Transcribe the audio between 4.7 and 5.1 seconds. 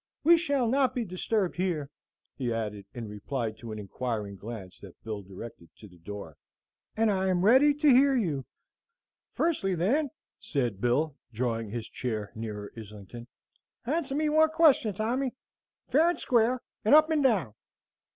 that